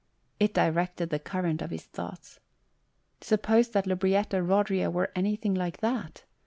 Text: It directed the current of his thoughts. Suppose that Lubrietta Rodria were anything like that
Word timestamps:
It 0.39 0.55
directed 0.55 1.11
the 1.11 1.19
current 1.19 1.61
of 1.61 1.69
his 1.69 1.83
thoughts. 1.83 2.39
Suppose 3.21 3.69
that 3.69 3.85
Lubrietta 3.85 4.41
Rodria 4.41 4.89
were 4.91 5.11
anything 5.15 5.53
like 5.53 5.77
that 5.81 6.23